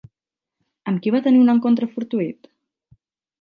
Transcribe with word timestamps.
Amb 0.91 1.03
qui 1.03 1.13
va 1.15 1.21
tenir 1.27 1.41
un 1.43 1.53
encontre 1.55 1.89
fortuït? 1.93 2.51